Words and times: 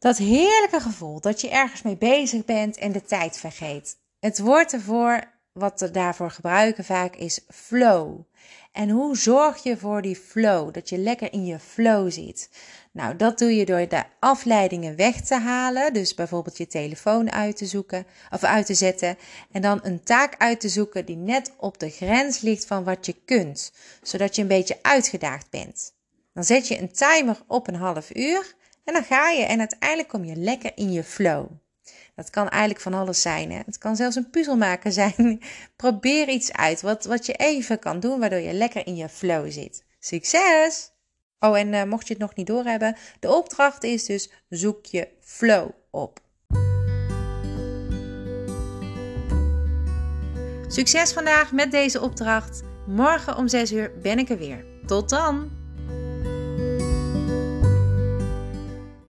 Dat 0.00 0.16
heerlijke 0.16 0.80
gevoel 0.80 1.20
dat 1.20 1.40
je 1.40 1.50
ergens 1.50 1.82
mee 1.82 1.96
bezig 1.96 2.44
bent 2.44 2.76
en 2.76 2.92
de 2.92 3.02
tijd 3.02 3.36
vergeet. 3.36 3.96
Het 4.20 4.38
woord 4.38 4.72
ervoor, 4.72 5.30
wat 5.52 5.80
we 5.80 5.90
daarvoor 5.90 6.30
gebruiken 6.30 6.84
vaak, 6.84 7.16
is 7.16 7.40
flow. 7.48 8.20
En 8.72 8.90
hoe 8.90 9.16
zorg 9.16 9.62
je 9.62 9.76
voor 9.76 10.02
die 10.02 10.16
flow? 10.16 10.74
Dat 10.74 10.88
je 10.88 10.98
lekker 10.98 11.32
in 11.32 11.46
je 11.46 11.58
flow 11.58 12.10
zit. 12.10 12.50
Nou, 12.92 13.16
dat 13.16 13.38
doe 13.38 13.56
je 13.56 13.64
door 13.64 13.88
de 13.88 14.02
afleidingen 14.18 14.96
weg 14.96 15.20
te 15.20 15.34
halen. 15.34 15.92
Dus 15.92 16.14
bijvoorbeeld 16.14 16.56
je 16.56 16.66
telefoon 16.66 17.32
uit 17.32 17.56
te 17.56 17.66
zoeken 17.66 18.06
of 18.30 18.44
uit 18.44 18.66
te 18.66 18.74
zetten. 18.74 19.18
En 19.50 19.62
dan 19.62 19.80
een 19.82 20.02
taak 20.02 20.34
uit 20.38 20.60
te 20.60 20.68
zoeken 20.68 21.04
die 21.04 21.16
net 21.16 21.52
op 21.56 21.78
de 21.78 21.90
grens 21.90 22.40
ligt 22.40 22.66
van 22.66 22.84
wat 22.84 23.06
je 23.06 23.14
kunt. 23.24 23.72
Zodat 24.02 24.36
je 24.36 24.42
een 24.42 24.48
beetje 24.48 24.78
uitgedaagd 24.82 25.50
bent. 25.50 25.94
Dan 26.32 26.44
zet 26.44 26.68
je 26.68 26.78
een 26.78 26.92
timer 26.92 27.36
op 27.46 27.68
een 27.68 27.74
half 27.74 28.14
uur. 28.14 28.58
En 28.84 28.92
dan 28.92 29.04
ga 29.04 29.30
je 29.30 29.42
en 29.42 29.58
uiteindelijk 29.58 30.08
kom 30.08 30.24
je 30.24 30.36
lekker 30.36 30.72
in 30.74 30.92
je 30.92 31.04
flow. 31.04 31.46
Dat 32.14 32.30
kan 32.30 32.48
eigenlijk 32.48 32.80
van 32.80 32.94
alles 32.94 33.22
zijn. 33.22 33.50
Hè? 33.50 33.60
Het 33.66 33.78
kan 33.78 33.96
zelfs 33.96 34.16
een 34.16 34.30
puzzel 34.30 34.56
maken 34.56 34.92
zijn. 35.02 35.42
Probeer 35.76 36.28
iets 36.28 36.52
uit 36.52 36.80
wat, 36.80 37.04
wat 37.04 37.26
je 37.26 37.32
even 37.32 37.78
kan 37.78 38.00
doen, 38.00 38.20
waardoor 38.20 38.38
je 38.38 38.52
lekker 38.52 38.86
in 38.86 38.96
je 38.96 39.08
flow 39.08 39.50
zit. 39.50 39.84
Succes! 39.98 40.92
Oh, 41.38 41.58
en 41.58 41.72
uh, 41.72 41.84
mocht 41.84 42.06
je 42.06 42.12
het 42.12 42.22
nog 42.22 42.34
niet 42.34 42.46
doorhebben, 42.46 42.96
de 43.20 43.30
opdracht 43.30 43.84
is 43.84 44.04
dus 44.04 44.30
zoek 44.48 44.86
je 44.86 45.08
flow 45.20 45.70
op. 45.90 46.20
Succes 50.68 51.12
vandaag 51.12 51.52
met 51.52 51.70
deze 51.70 52.00
opdracht. 52.00 52.62
Morgen 52.86 53.36
om 53.36 53.48
6 53.48 53.72
uur 53.72 53.92
ben 54.02 54.18
ik 54.18 54.28
er 54.28 54.38
weer. 54.38 54.64
Tot 54.86 55.08
dan! 55.08 55.59